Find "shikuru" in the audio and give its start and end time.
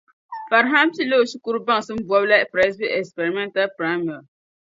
1.31-1.57